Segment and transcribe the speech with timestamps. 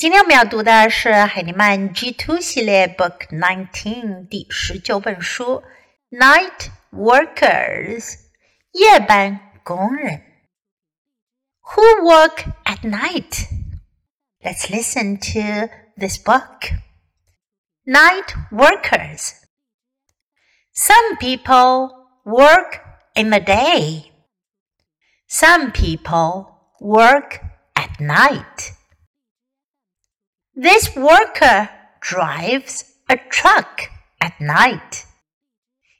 [0.00, 5.62] 今天我们要读的是海尼曼 G Two 系列 Book Nineteen 第十九本书《
[6.18, 8.18] Night Workers》
[8.72, 10.22] 夜班工人。
[11.60, 13.48] Who work at night?
[14.40, 16.70] Let's listen to this book.
[17.84, 19.32] Night workers.
[20.72, 21.90] Some people
[22.24, 22.80] work
[23.14, 24.12] in the day.
[25.28, 26.46] Some people
[26.80, 27.40] work
[27.74, 28.73] at night.
[30.57, 33.81] This worker drives a truck
[34.21, 35.05] at night.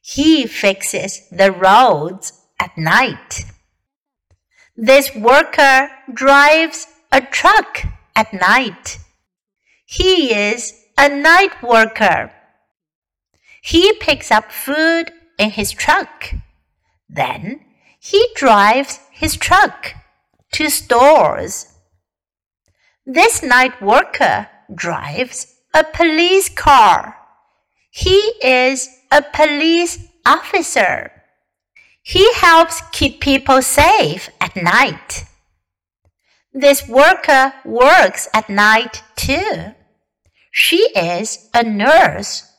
[0.02, 3.44] He fixes the roads at night.
[4.78, 7.84] This worker drives a truck
[8.16, 9.00] at night.
[9.86, 12.32] He is a night worker.
[13.62, 16.34] He picks up food in his truck.
[17.10, 17.60] Then
[18.00, 19.96] he drives his truck
[20.54, 21.74] to stores.
[23.06, 27.18] This night worker drives a police car.
[27.92, 31.12] He is a police officer.
[32.02, 35.26] He helps keep people safe at night.
[36.54, 39.74] This worker works at night too.
[40.52, 42.50] She is a nurse.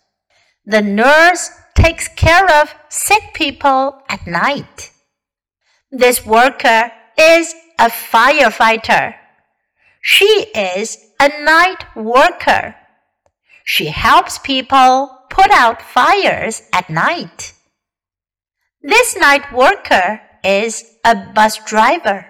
[0.66, 4.90] The nurse takes care of sick people at night.
[5.90, 9.14] This worker is a firefighter.
[10.05, 12.75] She is a night worker.
[13.63, 17.53] She helps people put out fires at night.
[18.81, 22.25] This night worker is a bus driver.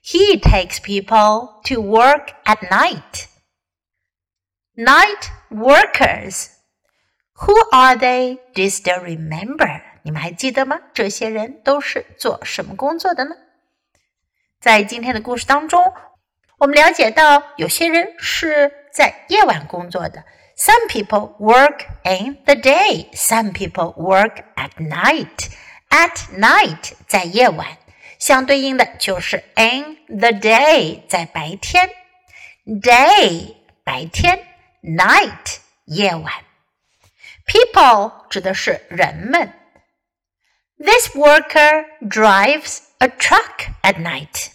[0.00, 3.28] He takes people to work at night.
[4.74, 6.50] Night workers.
[7.40, 8.38] Who are they?
[8.54, 9.82] Do you still remember?
[10.02, 10.80] 你们还记得吗？
[10.94, 13.34] 这些人都是做什么工作的呢？
[14.60, 15.92] 在今天的故事当中，
[16.60, 20.24] 我们了解到，有些人是在夜晚工作的。
[20.56, 23.10] Some people work in the day.
[23.14, 25.50] Some people work at night.
[25.90, 27.76] At night 在夜晚，
[28.18, 31.90] 相对应的就是 in the day 在白天。
[32.64, 33.54] Day
[33.84, 34.44] 白天，
[34.82, 36.32] night 夜晚。
[37.46, 39.52] People 指的是人们。
[40.78, 44.48] This worker drives a truck at night.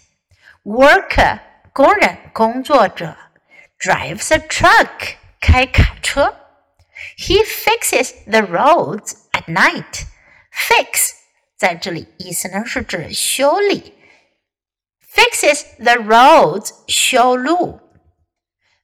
[0.64, 1.38] Worker
[1.76, 3.16] 工人、工作者，
[3.78, 6.36] drives a truck，开卡车。
[7.16, 10.04] He fixes the roads at night.
[10.52, 11.12] Fix
[11.56, 13.98] 在这里意思呢是指修理。
[15.14, 17.80] Fixes the roads 修路。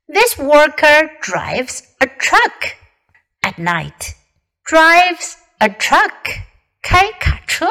[0.06, 2.72] This worker drives a truck
[3.42, 4.14] at night.
[4.64, 6.42] Drives a truck
[6.82, 7.66] 开卡车。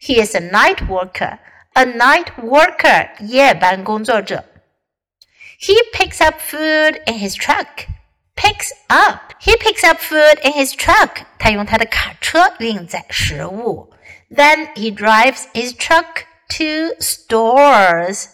[0.00, 1.38] He is a night worker
[1.74, 4.44] a night worker 夜班工作者。
[5.60, 7.86] He picks up food in his truck.
[8.34, 9.32] Picks up.
[9.40, 11.24] He picks up food in his truck.
[11.38, 13.92] 他用他的卡车运载食物。
[14.30, 18.26] Then he drives his truck to stores.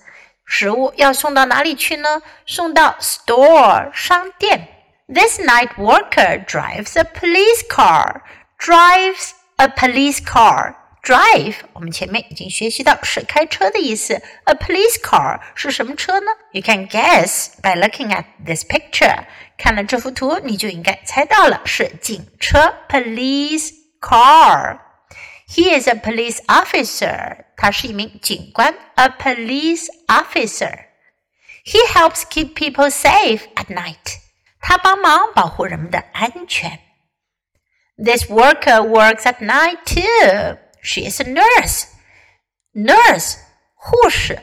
[0.44, 2.22] 食物要送到哪里去呢？
[2.46, 4.68] 送到 store 商店。
[5.06, 8.22] This night worker drives a police car.
[8.58, 10.74] Drives a police car.
[11.06, 14.22] Drive，我们前面已经学习到是开车的意思。
[14.44, 16.26] A police car 是什么车呢？
[16.52, 19.24] You can guess by looking at this picture。
[19.58, 22.74] 看了这幅图，你就应该猜到了，是警车。
[22.88, 23.70] Police
[24.00, 27.46] car。He is a police officer。
[27.56, 28.72] 他是一名警官。
[28.94, 34.20] A police officer。He helps keep people safe at night。
[34.60, 36.78] 他帮忙保护人们的安全。
[37.96, 40.58] This worker works at night too.
[40.82, 41.86] She is a nurse.
[42.74, 43.36] Nurse,
[43.76, 44.40] 护士.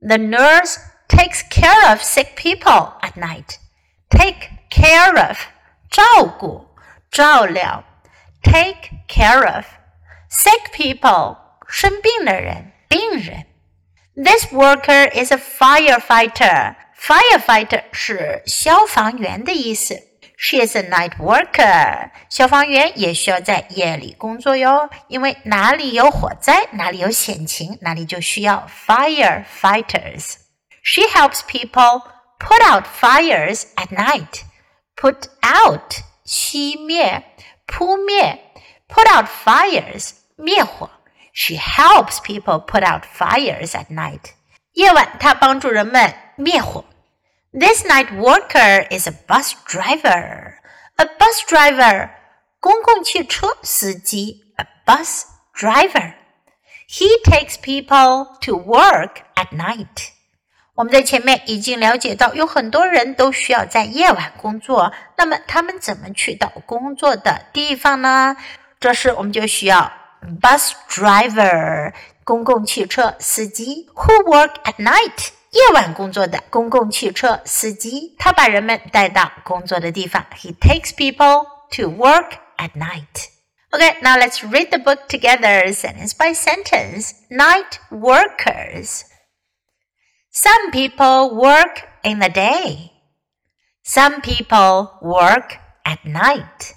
[0.00, 3.58] The nurse takes care of sick people at night.
[4.10, 5.38] Take care of,
[5.90, 6.66] 照顾,
[7.10, 7.84] 照料.
[8.42, 9.64] Take care of.
[10.30, 11.36] Sick people,
[11.66, 13.46] 生病的人,病人.
[14.14, 16.76] This worker is a firefighter.
[16.98, 19.94] Firefighter 是消防员的意思。
[20.36, 22.10] she is a night worker.
[22.28, 30.34] 消防员也需要在夜里工作哟，因为哪里有火灾，哪里有险情，哪里就需要 firefighters.
[30.82, 32.02] She helps people
[32.38, 34.42] put out fires at night.
[34.96, 37.22] Put out 熄灭，
[37.66, 38.38] 扑灭，
[38.88, 40.90] put out fires 灭火。
[41.32, 44.32] She helps people put out fires at night.
[44.72, 46.84] 夜晚，她帮助人们灭火。
[47.52, 50.54] this night worker is a bus driver.
[50.96, 52.10] A bus driver,
[52.60, 55.22] 公共汽车司机 a bus
[55.54, 56.14] driver.
[56.88, 60.10] He takes people to work at night.
[60.74, 64.92] 我们在前面已经了解到，有很多人都需要在夜晚工作。
[65.16, 68.36] 那么他们怎么去到工作的地方呢？
[68.80, 69.92] 这时我们就需要
[70.40, 71.92] bus driver
[72.22, 80.26] 公共汽车司机 who work at night 夜晚工作的公共汽车司机，他把人们带到工作的地方。
[80.36, 83.28] He takes people to work at night.
[83.70, 87.12] Okay, now let's read the book together, sentence by sentence.
[87.28, 89.02] Night workers.
[90.30, 92.92] Some people work in the day.
[93.82, 96.74] Some people work at night.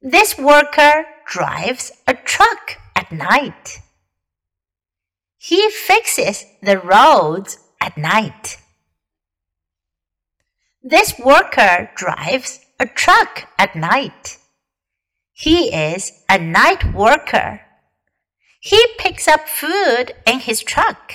[0.00, 3.80] This worker drives a truck at night.
[5.43, 8.57] He fixes the roads at night.
[10.83, 14.37] This worker drives a truck at night.
[15.33, 17.61] He is a night worker.
[18.59, 21.13] He picks up food in his truck.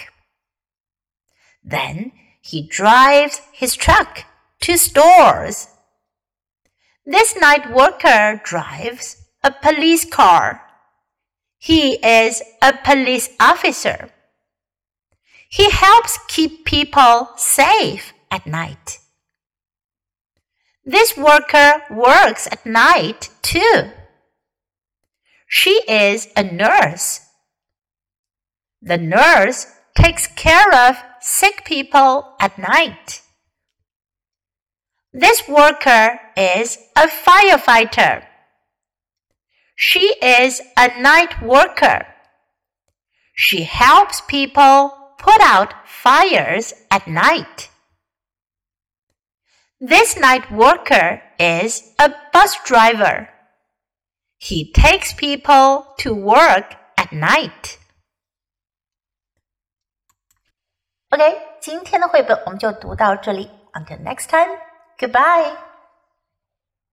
[1.63, 2.11] Then
[2.43, 4.25] he drives his truck
[4.63, 5.69] to stores.
[7.05, 10.63] This night worker drives a police car.
[11.59, 14.11] He is a police officer.
[15.49, 18.99] He helps keep people safe at night.
[20.85, 23.91] This worker works at night too.
[25.49, 27.21] She is a nurse.
[28.83, 29.67] The nurse
[29.97, 33.23] takes care of sick people at night.
[35.13, 38.25] This worker is a firefighter.
[39.75, 42.07] She is a night worker.
[43.35, 47.70] She helps people put out fires at night.
[49.80, 53.30] This night worker is a bus driver.
[54.38, 57.78] He takes people to work at night.
[61.10, 63.50] OK，今天的绘本我们就读到这里。
[63.74, 64.58] Until next time,
[64.98, 65.65] goodbye.